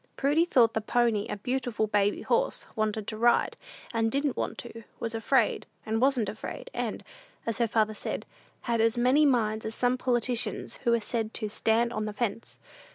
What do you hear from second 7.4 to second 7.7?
as her